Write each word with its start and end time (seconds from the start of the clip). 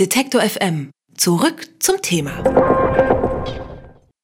Detektor 0.00 0.40
FM. 0.40 0.90
Zurück 1.16 1.68
zum 1.78 2.02
Thema. 2.02 2.32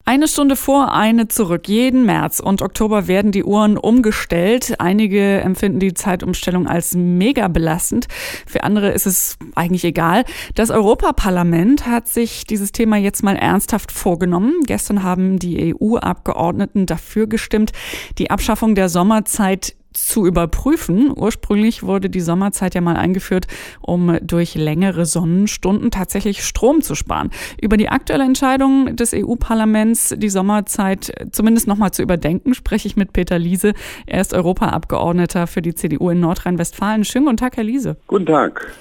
Eine 0.05 0.27
Stunde 0.27 0.57
vor, 0.57 0.93
eine 0.93 1.29
zurück. 1.29 1.69
Jeden 1.69 2.05
März 2.05 2.41
und 2.41 2.61
Oktober 2.61 3.07
werden 3.07 3.31
die 3.31 3.45
Uhren 3.45 3.79
umgestellt. 3.79 4.81
Einige 4.81 5.41
empfinden 5.43 5.79
die 5.79 5.95
Zeitumstellung 5.95 6.67
als 6.67 6.97
mega 6.97 7.47
belastend. 7.47 8.09
Für 8.49 8.65
andere 8.65 8.91
ist 8.91 9.07
es 9.07 9.39
eigentlich 9.55 9.85
egal. 9.85 10.25
Das 10.57 10.71
Europaparlament 10.71 11.87
hat 11.87 12.09
sich 12.09 12.43
dieses 12.43 12.73
Thema 12.73 12.97
jetzt 12.97 13.23
mal 13.23 13.37
ernsthaft 13.37 13.93
vorgenommen. 13.93 14.55
Gestern 14.67 15.05
haben 15.05 15.39
die 15.39 15.73
EU-Abgeordneten 15.73 16.87
dafür 16.87 17.29
gestimmt, 17.29 17.71
die 18.19 18.33
Abschaffung 18.33 18.75
der 18.75 18.89
Sommerzeit 18.89 19.77
zu 19.93 20.27
überprüfen. 20.27 21.13
Ursprünglich 21.15 21.83
wurde 21.83 22.11
die 22.11 22.21
Sommerzeit 22.21 22.75
ja 22.75 22.81
mal 22.81 22.97
eingeführt, 22.97 23.47
um 23.81 24.19
durch 24.23 24.55
längere 24.55 25.07
Sonnenstunden 25.07 25.91
tatsächlich 25.91 26.45
Strom 26.45 26.83
zu 26.83 26.95
sparen. 26.95 27.31
Über 27.61 27.77
die 27.77 27.89
aktuelle 27.89 28.25
Entscheidung 28.25 28.97
des 28.97 29.13
EU-Parlaments, 29.15 30.15
die 30.17 30.29
Sommerzeit 30.29 31.13
zumindest 31.33 31.67
nochmal 31.67 31.93
zu 31.93 32.03
überdenken, 32.03 32.55
spreche 32.55 32.89
ich 32.89 32.97
mit 32.97 33.13
Peter 33.13 33.39
Liese. 33.39 33.75
Er 34.07 34.21
ist 34.21 34.35
Europaabgeordneter 34.35 35.47
für 35.47 35.63
die 35.63 35.75
CDU 35.75 36.11
in 36.11 36.21
Nordrhein-Westfalen. 36.21 37.05
Schönen 37.05 37.27
guten 37.27 37.37
Tag, 37.37 37.57
Herr 37.57 37.65
Liese. 37.65 37.97
Guten 38.07 38.27
Tag. 38.27 38.73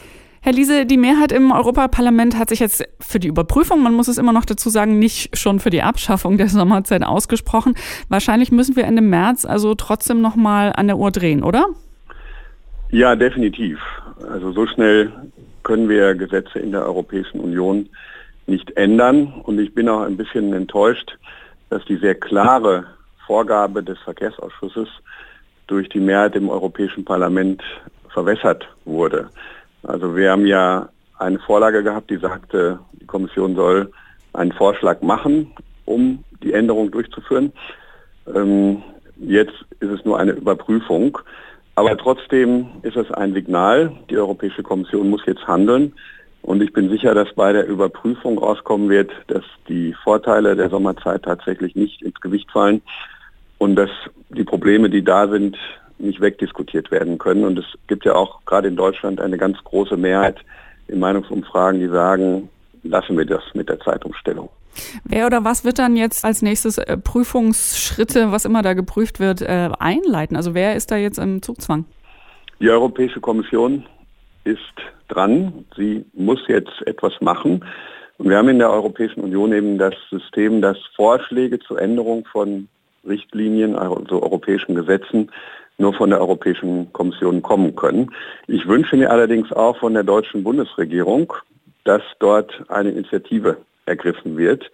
Herr 0.50 0.56
Liese, 0.56 0.88
die 0.88 0.98
Mehrheit 0.98 1.32
im 1.32 1.52
Europaparlament 1.52 2.36
hat 2.36 2.50
sich 2.50 2.60
jetzt 2.60 2.84
für 3.00 3.20
die 3.20 3.28
Überprüfung, 3.28 3.84
man 3.84 3.94
muss 3.94 4.08
es 4.08 4.18
immer 4.18 4.34
noch 4.34 4.46
dazu 4.46 4.72
sagen, 4.72 4.98
nicht 4.98 5.38
schon 5.38 5.60
für 5.60 5.70
die 5.70 5.84
Abschaffung 5.84 6.40
der 6.40 6.48
Sommerzeit 6.48 7.04
ausgesprochen. 7.04 7.76
Wahrscheinlich 8.08 8.52
müssen 8.52 8.76
wir 8.76 8.86
Ende 8.86 9.04
März 9.04 9.46
also 9.46 9.76
trotzdem 9.76 10.22
noch 10.22 10.36
mal 10.36 10.74
an 10.76 10.88
der 10.88 10.98
Uhr 10.98 11.12
drehen, 11.12 11.44
oder? 11.44 11.68
Ja, 12.90 13.16
definitiv. 13.16 13.78
Also 14.28 14.52
so 14.52 14.66
schnell 14.66 15.12
können 15.62 15.88
wir 15.88 16.16
Gesetze 16.16 16.58
in 16.58 16.72
der 16.72 16.84
Europäischen 16.84 17.40
Union 17.42 17.88
nicht 18.48 18.76
ändern. 18.76 19.32
Und 19.44 19.60
ich 19.60 19.76
bin 19.76 19.88
auch 19.88 20.02
ein 20.02 20.18
bisschen 20.18 20.52
enttäuscht, 20.54 21.16
dass 21.70 21.86
die 21.86 21.98
sehr 21.98 22.16
klare 22.16 22.88
Vorgabe 23.28 23.84
des 23.84 24.00
Verkehrsausschusses 24.00 24.90
durch 25.68 25.90
die 25.90 26.00
Mehrheit 26.00 26.36
im 26.36 26.50
Europäischen 26.50 27.06
Parlament 27.06 27.62
verwässert 28.12 28.68
wurde. 28.86 29.30
Also 29.84 30.16
wir 30.16 30.32
haben 30.32 30.46
ja 30.46 30.90
eine 31.18 31.40
Vorlage 31.40 31.84
gehabt, 31.84 32.10
die 32.10 32.18
sagte, 32.18 32.80
die 32.94 33.06
Kommission 33.06 33.56
soll 33.56 33.92
einen 34.34 34.52
Vorschlag 34.52 35.02
machen, 35.02 35.52
um 35.86 36.24
die 36.44 36.54
Änderung 36.54 36.92
durchzuführen. 36.92 37.52
Ähm, 38.34 38.84
jetzt 39.18 39.54
ist 39.80 39.90
es 39.92 40.06
nur 40.06 40.20
eine 40.20 40.32
Überprüfung. 40.32 41.18
Aber 41.76 41.98
trotzdem 41.98 42.68
ist 42.82 42.98
es 42.98 43.10
ein 43.12 43.34
Signal. 43.34 43.92
Die 44.10 44.18
Europäische 44.18 44.64
Kommission 44.64 45.10
muss 45.10 45.26
jetzt 45.26 45.48
handeln. 45.48 45.94
Und 46.42 46.62
ich 46.62 46.74
bin 46.74 46.90
sicher, 46.90 47.14
dass 47.14 47.34
bei 47.34 47.54
der 47.54 47.68
Überprüfung 47.68 48.38
rauskommen 48.38 48.90
wird, 48.90 49.12
dass 49.28 49.44
die 49.68 49.94
Vorteile 50.04 50.56
der 50.56 50.70
Sommerzeit 50.70 51.24
tatsächlich 51.24 51.76
nicht 51.76 52.02
ins 52.02 52.20
Gewicht 52.22 52.52
fallen 52.52 52.82
und 53.58 53.76
dass 53.76 53.90
die 54.30 54.44
Probleme, 54.44 54.90
die 54.90 55.04
da 55.04 55.28
sind, 55.28 55.58
nicht 56.00 56.22
wegdiskutiert 56.22 56.92
werden 56.92 57.18
können. 57.18 57.44
Und 57.44 57.60
es 57.60 57.66
gibt 57.88 58.06
ja 58.06 58.16
auch 58.16 58.44
gerade 58.46 58.68
in 58.68 58.76
Deutschland 58.76 59.22
eine 59.22 59.38
ganz 59.38 59.58
große 59.64 59.98
Mehrheit 59.98 60.38
in 60.88 61.00
Meinungsumfragen, 61.00 61.80
die 61.80 61.88
sagen, 61.88 62.50
lassen 62.84 63.18
wir 63.18 63.26
das 63.26 63.44
mit 63.54 63.70
der 63.70 63.80
Zeitumstellung. 63.80 64.50
Wer 65.04 65.26
oder 65.26 65.44
was 65.44 65.66
wird 65.66 65.80
dann 65.80 65.96
jetzt 65.96 66.24
als 66.24 66.42
nächstes 66.42 66.78
äh, 66.78 66.98
Prüfungsschritte, 66.98 68.32
was 68.32 68.46
immer 68.46 68.62
da 68.62 68.74
geprüft 68.74 69.20
wird, 69.20 69.42
äh, 69.42 69.70
einleiten? 69.80 70.36
Also 70.36 70.54
wer 70.54 70.76
ist 70.76 70.92
da 70.92 70.98
jetzt 70.98 71.18
im 71.18 71.42
Zugzwang? 71.42 71.86
Die 72.60 72.70
Europäische 72.70 73.20
Kommission 73.20 73.86
ist 74.44 74.60
dran. 75.08 75.66
Sie 75.76 76.06
muss 76.14 76.40
jetzt 76.48 76.82
etwas 76.86 77.14
machen. 77.22 77.66
Und 78.18 78.30
wir 78.30 78.38
haben 78.38 78.50
in 78.50 78.60
der 78.60 78.70
Europäischen 78.70 79.22
Union 79.22 79.54
eben 79.54 79.78
das 79.78 79.94
System, 80.10 80.62
dass 80.62 80.78
Vorschläge 80.96 81.60
zur 81.60 81.82
Änderung 81.82 82.26
von 82.32 82.68
Richtlinien, 83.08 83.76
also 83.76 84.22
europäischen 84.22 84.76
Gesetzen, 84.76 85.32
nur 85.80 85.94
von 85.94 86.12
der 86.12 86.20
Europäischen 86.20 86.92
Kommission 86.94 87.42
kommen 87.42 87.76
können. 87.76 88.12
Ich 88.48 88.68
wünsche 88.68 88.96
mir 88.96 89.10
allerdings 89.10 89.52
auch 89.52 89.78
von 89.78 89.94
der 89.94 90.04
deutschen 90.04 90.44
Bundesregierung, 90.44 91.34
dass 91.86 92.04
dort 92.20 92.64
eine 92.68 92.92
Initiative 92.92 93.58
ergriffen 93.86 94.38
wird. 94.38 94.70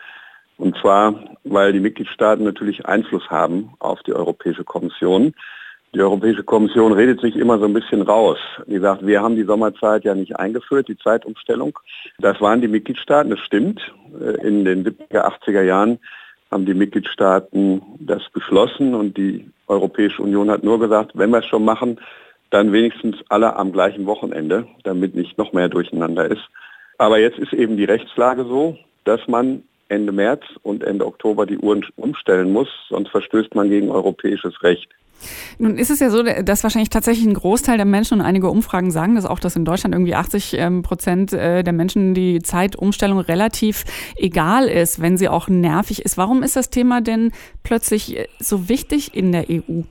Und 0.57 0.75
zwar, 0.77 1.37
weil 1.43 1.73
die 1.73 1.79
Mitgliedstaaten 1.79 2.43
natürlich 2.43 2.85
Einfluss 2.85 3.29
haben 3.29 3.73
auf 3.79 4.01
die 4.03 4.13
Europäische 4.13 4.63
Kommission. 4.63 5.33
Die 5.93 6.01
Europäische 6.01 6.43
Kommission 6.43 6.91
redet 6.91 7.21
sich 7.21 7.35
immer 7.35 7.59
so 7.59 7.65
ein 7.65 7.73
bisschen 7.73 8.01
raus. 8.01 8.37
Die 8.67 8.79
sagt, 8.79 9.05
wir 9.05 9.21
haben 9.21 9.35
die 9.35 9.43
Sommerzeit 9.43 10.03
ja 10.03 10.15
nicht 10.15 10.37
eingeführt, 10.37 10.87
die 10.87 10.97
Zeitumstellung. 10.97 11.77
Das 12.19 12.41
waren 12.41 12.61
die 12.61 12.67
Mitgliedstaaten, 12.67 13.29
das 13.29 13.39
stimmt. 13.39 13.79
In 14.43 14.65
den 14.65 14.85
70er, 14.85 15.39
80er 15.41 15.61
Jahren 15.61 15.99
haben 16.51 16.65
die 16.65 16.73
Mitgliedstaaten 16.73 17.81
das 17.99 18.23
beschlossen 18.33 18.93
und 18.95 19.17
die 19.17 19.49
Europäische 19.67 20.21
Union 20.21 20.49
hat 20.49 20.63
nur 20.63 20.79
gesagt, 20.79 21.11
wenn 21.15 21.31
wir 21.31 21.39
es 21.39 21.45
schon 21.45 21.65
machen, 21.65 21.99
dann 22.49 22.71
wenigstens 22.71 23.17
alle 23.29 23.55
am 23.55 23.71
gleichen 23.71 24.05
Wochenende, 24.05 24.67
damit 24.83 25.15
nicht 25.15 25.37
noch 25.37 25.53
mehr 25.53 25.69
durcheinander 25.69 26.29
ist. 26.29 26.43
Aber 26.97 27.19
jetzt 27.19 27.39
ist 27.39 27.53
eben 27.53 27.77
die 27.77 27.85
Rechtslage 27.85 28.45
so, 28.45 28.77
dass 29.03 29.27
man 29.27 29.63
Ende 29.89 30.11
März 30.11 30.43
und 30.63 30.83
Ende 30.83 31.05
Oktober 31.05 31.45
die 31.45 31.57
Uhren 31.57 31.85
umstellen 31.95 32.51
muss, 32.51 32.69
sonst 32.89 33.09
verstößt 33.09 33.53
man 33.55 33.69
gegen 33.69 33.91
europäisches 33.91 34.63
Recht. 34.63 34.89
Nun 35.57 35.77
ist 35.77 35.89
es 35.89 35.99
ja 35.99 36.09
so, 36.09 36.23
dass 36.23 36.63
wahrscheinlich 36.63 36.89
tatsächlich 36.89 37.25
ein 37.25 37.33
Großteil 37.33 37.77
der 37.77 37.85
Menschen 37.85 38.19
und 38.19 38.25
einige 38.25 38.49
Umfragen 38.49 38.91
sagen 38.91 39.15
dass 39.15 39.25
auch, 39.25 39.39
dass 39.39 39.55
in 39.55 39.65
Deutschland 39.65 39.95
irgendwie 39.95 40.15
80 40.15 40.53
ähm, 40.57 40.81
Prozent 40.83 41.33
äh, 41.33 41.63
der 41.63 41.73
Menschen 41.73 42.13
die 42.13 42.41
Zeitumstellung 42.41 43.19
relativ 43.19 43.85
egal 44.17 44.67
ist, 44.67 45.01
wenn 45.01 45.17
sie 45.17 45.29
auch 45.29 45.47
nervig 45.47 46.03
ist. 46.03 46.17
Warum 46.17 46.43
ist 46.43 46.55
das 46.55 46.69
Thema 46.69 47.01
denn 47.01 47.31
plötzlich 47.63 48.17
äh, 48.17 48.27
so 48.39 48.69
wichtig 48.69 49.15
in 49.15 49.31
der 49.31 49.45
EU? 49.49 49.81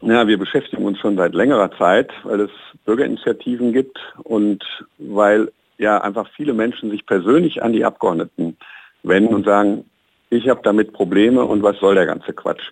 Ja, 0.00 0.26
wir 0.26 0.38
beschäftigen 0.38 0.84
uns 0.84 0.98
schon 0.98 1.16
seit 1.16 1.34
längerer 1.34 1.70
Zeit, 1.76 2.10
weil 2.22 2.40
es 2.40 2.50
Bürgerinitiativen 2.84 3.72
gibt 3.72 3.98
und 4.22 4.62
weil 4.98 5.50
ja 5.76 6.00
einfach 6.00 6.28
viele 6.36 6.52
Menschen 6.52 6.90
sich 6.90 7.04
persönlich 7.04 7.62
an 7.62 7.72
die 7.72 7.84
Abgeordneten 7.84 8.56
wenden 9.02 9.34
und 9.34 9.44
sagen, 9.44 9.84
ich 10.30 10.48
habe 10.48 10.60
damit 10.62 10.92
Probleme 10.92 11.44
und 11.44 11.62
was 11.62 11.78
soll 11.78 11.94
der 11.94 12.06
ganze 12.06 12.32
Quatsch. 12.32 12.70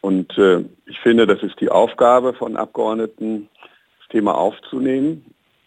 Und 0.00 0.36
äh, 0.38 0.64
ich 0.86 0.98
finde, 1.00 1.26
das 1.26 1.42
ist 1.42 1.60
die 1.60 1.70
Aufgabe 1.70 2.32
von 2.32 2.56
Abgeordneten, 2.56 3.48
das 3.98 4.08
Thema 4.08 4.36
aufzunehmen. 4.36 5.24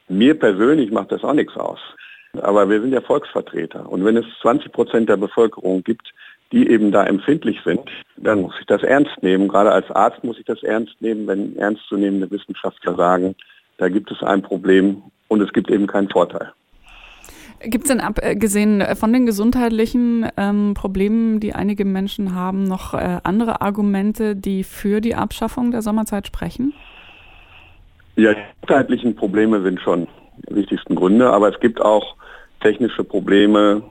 Mir 0.09 0.37
persönlich 0.37 0.91
macht 0.91 1.11
das 1.11 1.23
auch 1.23 1.33
nichts 1.33 1.55
aus. 1.55 1.79
Aber 2.41 2.69
wir 2.69 2.81
sind 2.81 2.93
ja 2.93 3.01
Volksvertreter. 3.01 3.87
Und 3.89 4.03
wenn 4.05 4.17
es 4.17 4.25
20 4.41 4.71
Prozent 4.71 5.09
der 5.09 5.17
Bevölkerung 5.17 5.83
gibt, 5.83 6.13
die 6.51 6.69
eben 6.69 6.91
da 6.91 7.05
empfindlich 7.05 7.59
sind, 7.63 7.89
dann 8.17 8.41
muss 8.41 8.53
ich 8.59 8.65
das 8.65 8.83
ernst 8.83 9.21
nehmen. 9.21 9.47
Gerade 9.47 9.71
als 9.71 9.89
Arzt 9.91 10.23
muss 10.23 10.39
ich 10.39 10.45
das 10.45 10.61
ernst 10.63 10.95
nehmen, 10.99 11.27
wenn 11.27 11.57
ernstzunehmende 11.57 12.29
Wissenschaftler 12.31 12.95
sagen, 12.95 13.35
da 13.77 13.89
gibt 13.89 14.11
es 14.11 14.21
ein 14.21 14.41
Problem 14.41 15.01
und 15.27 15.41
es 15.41 15.51
gibt 15.51 15.69
eben 15.71 15.87
keinen 15.87 16.09
Vorteil. 16.09 16.53
Gibt 17.65 17.85
es 17.85 17.89
denn 17.89 18.01
abgesehen 18.01 18.83
von 18.95 19.13
den 19.13 19.25
gesundheitlichen 19.25 20.27
ähm, 20.35 20.73
Problemen, 20.73 21.39
die 21.39 21.53
einige 21.53 21.85
Menschen 21.85 22.35
haben, 22.35 22.63
noch 22.63 22.93
äh, 22.93 23.19
andere 23.23 23.61
Argumente, 23.61 24.35
die 24.35 24.63
für 24.63 24.99
die 24.99 25.15
Abschaffung 25.15 25.71
der 25.71 25.81
Sommerzeit 25.81 26.27
sprechen? 26.27 26.73
Ja, 28.15 28.33
die 28.33 28.41
gesundheitlichen 28.61 29.15
Probleme 29.15 29.61
sind 29.61 29.79
schon 29.79 30.07
die 30.49 30.55
wichtigsten 30.55 30.95
Gründe, 30.95 31.31
aber 31.31 31.53
es 31.53 31.59
gibt 31.61 31.81
auch 31.81 32.15
technische 32.61 33.03
Probleme 33.03 33.81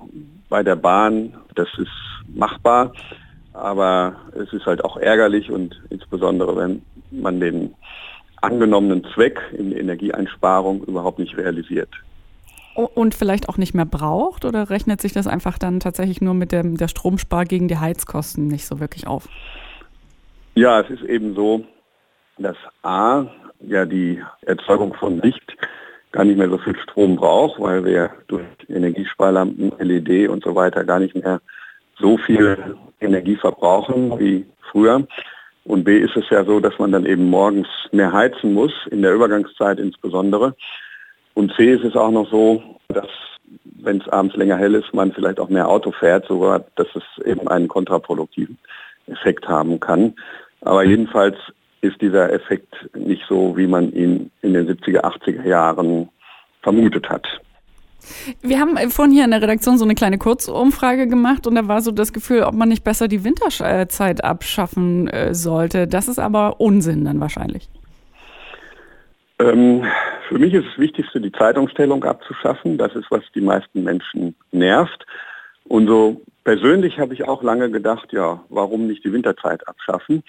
bei 0.51 0.63
der 0.63 0.77
Bahn. 0.77 1.35
Das 1.55 1.69
ist 1.79 1.89
machbar, 2.35 2.93
aber 3.55 4.17
es 4.39 4.53
ist 4.53 4.67
halt 4.67 4.85
auch 4.85 4.99
ärgerlich 4.99 5.51
und 5.51 5.81
insbesondere, 5.89 6.57
wenn 6.57 6.83
man 7.11 7.41
den 7.41 7.75
angenommenen 8.43 9.05
Zweck 9.15 9.41
in 9.57 9.71
der 9.71 9.81
Energieeinsparung 9.81 10.83
überhaupt 10.85 11.19
nicht 11.19 11.37
realisiert. 11.37 11.91
Und 12.75 13.15
vielleicht 13.15 13.49
auch 13.49 13.59
nicht 13.59 13.75
mehr 13.75 13.85
braucht 13.85 14.45
oder 14.45 14.71
rechnet 14.71 15.01
sich 15.01 15.13
das 15.13 15.27
einfach 15.27 15.59
dann 15.59 15.81
tatsächlich 15.81 16.21
nur 16.21 16.35
mit 16.35 16.53
dem, 16.53 16.77
der 16.77 16.89
Stromspar 16.89 17.45
gegen 17.45 17.69
die 17.69 17.79
Heizkosten 17.79 18.47
nicht 18.47 18.67
so 18.67 18.81
wirklich 18.81 19.07
auf? 19.07 19.29
Ja, 20.55 20.81
es 20.81 20.91
ist 20.91 21.03
eben 21.03 21.35
so, 21.35 21.65
dass 22.39 22.57
A, 22.83 23.27
ja 23.61 23.85
die 23.85 24.23
Erzeugung 24.43 24.95
von 24.95 25.21
Licht 25.21 25.57
gar 26.13 26.25
nicht 26.25 26.37
mehr 26.37 26.49
so 26.49 26.59
viel 26.59 26.77
Strom 26.79 27.17
braucht, 27.17 27.61
weil 27.61 27.85
wir 27.85 28.11
durch 28.29 28.45
Energiesparlampen, 28.69 29.73
LED 29.79 30.29
und 30.29 30.45
so 30.45 30.55
weiter 30.55 30.85
gar 30.85 30.99
nicht 30.99 31.15
mehr 31.15 31.41
so 31.99 32.19
viel 32.19 32.77
Energie 33.01 33.37
verbrauchen 33.37 34.19
wie 34.19 34.47
früher. 34.71 35.07
Und 35.65 35.85
B 35.85 35.99
ist 35.99 36.17
es 36.17 36.29
ja 36.31 36.45
so, 36.45 36.61
dass 36.61 36.79
man 36.79 36.93
dann 36.93 37.07
eben 37.07 37.31
morgens 37.31 37.69
mehr 37.93 38.13
heizen 38.13 38.53
muss, 38.53 38.73
in 38.91 39.03
der 39.03 39.15
Übergangszeit 39.15 39.79
insbesondere. 39.79 40.55
Und 41.35 41.53
C 41.55 41.73
ist 41.73 41.85
es 41.85 41.97
auch 41.97 42.11
noch 42.11 42.31
so, 42.31 42.63
dass 42.89 43.09
wenn 43.65 44.01
es 44.01 44.09
abends 44.09 44.37
länger 44.37 44.57
hell 44.57 44.75
ist, 44.75 44.95
man 44.95 45.13
vielleicht 45.13 45.41
auch 45.41 45.49
mehr 45.49 45.69
Auto 45.69 45.93
fährt, 45.93 46.27
sogar, 46.27 46.65
dass 46.77 46.87
es 46.95 47.25
eben 47.25 47.49
einen 47.49 47.69
kontraproduktiven 47.69 48.59
Effekt 49.07 49.49
haben 49.49 49.81
kann. 49.81 50.15
Aber 50.61 50.85
jedenfalls 50.85 51.37
ist 51.81 52.01
dieser 52.01 52.33
Effekt 52.33 52.75
nicht 52.95 53.23
so, 53.29 53.57
wie 53.57 53.67
man 53.67 53.93
ihn 53.93 54.31
in 54.43 54.55
den 54.55 54.69
70er, 54.69 55.01
80er 55.01 55.45
Jahren 55.45 56.09
vermutet 56.63 57.09
hat. 57.11 57.27
Wir 58.41 58.59
haben 58.59 58.77
vorhin 58.91 59.15
hier 59.15 59.25
in 59.25 59.31
der 59.31 59.43
Redaktion 59.43 59.79
so 59.79 59.85
eine 59.85 59.95
kleine 59.95 60.19
Kurzumfrage 60.19 61.07
gemacht 61.07 61.47
und 61.47 61.55
da 61.55 61.69
war 61.69 61.81
so 61.81 61.93
das 61.93 62.13
Gefühl, 62.13 62.43
ob 62.43 62.55
man 62.55 62.69
nicht 62.69 62.83
besser 62.83 63.07
die 63.09 63.25
Winterzeit 63.25 64.25
abschaffen 64.25 65.09
äh, 65.09 65.35
sollte. 65.35 65.87
Das 65.87 66.09
ist 66.09 66.19
aber 66.19 66.61
Unsinn 66.61 67.05
dann 67.05 67.21
wahrscheinlich. 67.21 67.69
Ähm, 69.39 69.85
für 70.33 70.39
mich 70.39 70.55
ist 70.55 70.67
das 70.67 70.79
Wichtigste, 70.79 71.21
die 71.21 71.31
Zeitumstellung 71.31 72.05
abzuschaffen. 72.05 72.79
Das 72.79 72.95
ist, 72.95 73.11
was 73.11 73.21
die 73.35 73.43
meisten 73.43 73.85
Menschen 73.85 74.35
nervt. 74.51 75.05
Und 75.65 75.89
so 75.89 76.23
persönlich 76.43 76.99
habe 76.99 77.13
ich 77.13 77.29
auch 77.29 77.43
lange 77.43 77.71
gedacht, 77.71 78.15
ja, 78.15 78.43
warum 78.49 78.87
nicht 78.87 79.05
die 79.05 79.13
Winterzeit 79.13 79.69
abschaffen? 79.69 80.23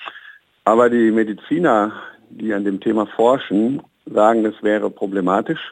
Aber 0.66 0.90
die 0.90 1.10
Mediziner, 1.10 1.94
die 2.30 2.54
an 2.54 2.66
dem 2.66 2.82
Thema 2.82 3.06
forschen, 3.06 3.82
sagen, 4.06 4.44
das 4.44 4.56
wäre 4.62 4.90
problematisch, 4.90 5.72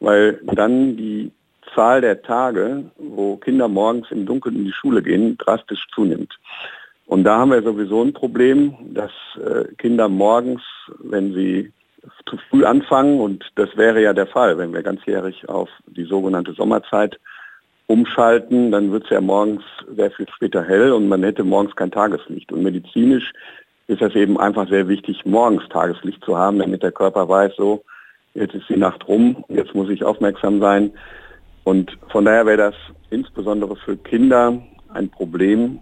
weil 0.00 0.38
dann 0.42 0.98
die 0.98 1.32
Zahl 1.74 2.02
der 2.02 2.20
Tage, 2.20 2.84
wo 2.98 3.36
Kinder 3.36 3.68
morgens 3.68 4.10
im 4.10 4.26
Dunkeln 4.26 4.56
in 4.56 4.64
die 4.66 4.72
Schule 4.72 5.02
gehen, 5.02 5.38
drastisch 5.38 5.86
zunimmt. 5.94 6.38
Und 7.06 7.24
da 7.24 7.38
haben 7.38 7.52
wir 7.52 7.62
sowieso 7.62 8.02
ein 8.02 8.12
Problem, 8.12 8.74
dass 8.92 9.12
äh, 9.36 9.64
Kinder 9.78 10.10
morgens, 10.10 10.60
wenn 10.98 11.32
sie 11.32 11.72
zu 12.32 12.38
früh 12.48 12.64
anfangen, 12.64 13.20
und 13.20 13.44
das 13.56 13.76
wäre 13.76 14.00
ja 14.02 14.14
der 14.14 14.26
Fall, 14.26 14.56
wenn 14.56 14.72
wir 14.72 14.82
ganzjährig 14.82 15.46
auf 15.50 15.68
die 15.86 16.04
sogenannte 16.04 16.54
Sommerzeit 16.54 17.20
umschalten, 17.88 18.70
dann 18.72 18.90
wird 18.90 19.04
es 19.04 19.10
ja 19.10 19.20
morgens 19.20 19.62
sehr 19.94 20.10
viel 20.12 20.26
später 20.34 20.64
hell 20.64 20.92
und 20.92 21.08
man 21.08 21.22
hätte 21.22 21.44
morgens 21.44 21.76
kein 21.76 21.90
Tageslicht. 21.90 22.50
Und 22.50 22.62
medizinisch 22.62 23.32
ist 23.86 24.00
das 24.00 24.14
eben 24.14 24.40
einfach 24.40 24.66
sehr 24.70 24.88
wichtig, 24.88 25.26
morgens 25.26 25.68
Tageslicht 25.68 26.24
zu 26.24 26.38
haben, 26.38 26.58
damit 26.58 26.82
der 26.82 26.92
Körper 26.92 27.28
weiß, 27.28 27.52
so, 27.56 27.84
jetzt 28.32 28.54
ist 28.54 28.68
die 28.70 28.78
Nacht 28.78 29.06
rum, 29.06 29.44
jetzt 29.48 29.74
muss 29.74 29.90
ich 29.90 30.02
aufmerksam 30.02 30.58
sein. 30.58 30.90
Und 31.64 31.98
von 32.08 32.24
daher 32.24 32.46
wäre 32.46 32.56
das 32.56 32.74
insbesondere 33.10 33.76
für 33.76 33.98
Kinder 33.98 34.58
ein 34.94 35.10
Problem. 35.10 35.80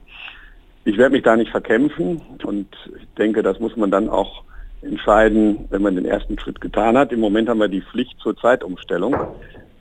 Ich 0.85 0.99
werde 0.99 1.13
mich 1.13 1.23
da 1.23 1.37
nicht 1.37 1.53
verkämpfen 1.53 2.21
und 2.43 2.67
ich 2.97 3.07
denke, 3.17 3.45
das 3.45 3.61
muss 3.61 3.77
man 3.77 3.93
dann 3.93 4.09
auch 4.09 4.43
entscheiden, 4.83 5.67
wenn 5.71 5.83
man 5.83 5.97
den 5.97 6.07
ersten 6.07 6.39
Schritt 6.39 6.61
getan 6.61 6.97
hat. 6.97 7.13
Im 7.13 7.21
Moment 7.21 7.49
haben 7.49 7.61
wir 7.61 7.69
die 7.69 7.83
Pflicht 7.83 8.19
zur 8.21 8.37
Zeitumstellung. 8.37 9.15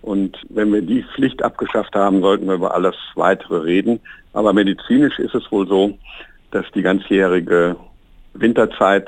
Und 0.02 0.38
wenn 0.50 0.72
wir 0.72 0.82
die 0.82 1.04
Pflicht 1.16 1.44
abgeschafft 1.44 1.96
haben, 1.96 2.22
sollten 2.22 2.48
wir 2.48 2.56
über 2.56 2.74
alles 2.74 2.96
Weitere 3.16 3.58
reden. 3.58 4.00
Aber 4.34 4.54
medizinisch 4.54 5.20
ist 5.20 5.36
es 5.36 5.52
wohl 5.52 5.68
so, 5.68 5.98
dass 6.52 6.66
die 6.74 6.82
ganzjährige 6.82 7.76
Winterzeit 8.34 9.08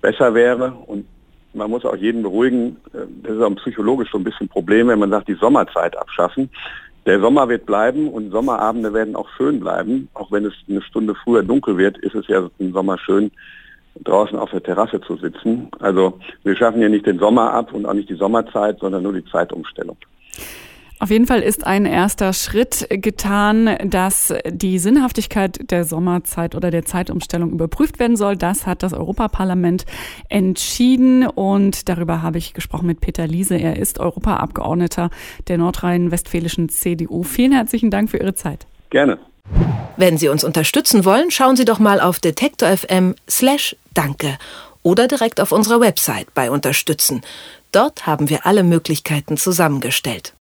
besser 0.00 0.34
wäre. 0.34 0.72
Und 0.86 1.06
man 1.54 1.70
muss 1.70 1.84
auch 1.84 1.96
jeden 1.96 2.22
beruhigen, 2.22 2.76
das 2.92 3.32
ist 3.32 3.42
auch 3.42 3.54
psychologisch 3.56 4.10
so 4.10 4.18
ein 4.18 4.24
bisschen 4.24 4.46
ein 4.46 4.50
Problem, 4.50 4.88
wenn 4.88 4.98
man 4.98 5.10
sagt, 5.10 5.28
die 5.28 5.34
Sommerzeit 5.34 5.96
abschaffen. 5.96 6.50
Der 7.04 7.20
Sommer 7.20 7.48
wird 7.48 7.66
bleiben 7.66 8.08
und 8.08 8.30
Sommerabende 8.30 8.94
werden 8.94 9.16
auch 9.16 9.28
schön 9.36 9.60
bleiben. 9.60 10.08
Auch 10.14 10.30
wenn 10.30 10.44
es 10.44 10.54
eine 10.68 10.82
Stunde 10.82 11.14
früher 11.14 11.42
dunkel 11.42 11.76
wird, 11.76 11.98
ist 11.98 12.14
es 12.14 12.28
ja 12.28 12.48
im 12.58 12.72
Sommer 12.72 12.96
schön, 12.98 13.30
draußen 14.00 14.38
auf 14.38 14.50
der 14.50 14.62
Terrasse 14.62 15.00
zu 15.00 15.16
sitzen. 15.16 15.68
Also 15.80 16.18
wir 16.44 16.56
schaffen 16.56 16.80
ja 16.80 16.88
nicht 16.88 17.06
den 17.06 17.18
Sommer 17.18 17.52
ab 17.52 17.72
und 17.72 17.86
auch 17.86 17.94
nicht 17.94 18.08
die 18.08 18.14
Sommerzeit, 18.14 18.78
sondern 18.80 19.02
nur 19.02 19.12
die 19.12 19.24
Zeitumstellung. 19.24 19.96
Auf 21.02 21.10
jeden 21.10 21.26
Fall 21.26 21.42
ist 21.42 21.66
ein 21.66 21.84
erster 21.84 22.32
Schritt 22.32 22.86
getan, 22.88 23.76
dass 23.84 24.32
die 24.46 24.78
Sinnhaftigkeit 24.78 25.68
der 25.68 25.82
Sommerzeit 25.82 26.54
oder 26.54 26.70
der 26.70 26.84
Zeitumstellung 26.84 27.50
überprüft 27.50 27.98
werden 27.98 28.16
soll. 28.16 28.36
Das 28.36 28.68
hat 28.68 28.84
das 28.84 28.92
Europaparlament 28.92 29.84
entschieden 30.28 31.26
und 31.26 31.88
darüber 31.88 32.22
habe 32.22 32.38
ich 32.38 32.54
gesprochen 32.54 32.86
mit 32.86 33.00
Peter 33.00 33.26
Liese. 33.26 33.56
Er 33.56 33.78
ist 33.78 33.98
Europaabgeordneter 33.98 35.10
der 35.48 35.58
nordrhein-westfälischen 35.58 36.68
CDU. 36.68 37.24
Vielen 37.24 37.50
herzlichen 37.50 37.90
Dank 37.90 38.08
für 38.08 38.18
Ihre 38.18 38.34
Zeit. 38.34 38.68
Gerne. 38.90 39.18
Wenn 39.96 40.18
Sie 40.18 40.28
uns 40.28 40.44
unterstützen 40.44 41.04
wollen, 41.04 41.32
schauen 41.32 41.56
Sie 41.56 41.64
doch 41.64 41.80
mal 41.80 42.00
auf 42.00 42.20
detektor.fm 42.20 43.16
slash 43.28 43.76
danke 43.94 44.38
oder 44.82 45.08
direkt 45.08 45.40
auf 45.40 45.52
unserer 45.52 45.80
Website 45.80 46.34
bei 46.34 46.50
Unterstützen. 46.50 47.22
Dort 47.72 48.06
haben 48.06 48.28
wir 48.28 48.46
alle 48.46 48.62
Möglichkeiten 48.62 49.36
zusammengestellt. 49.36 50.30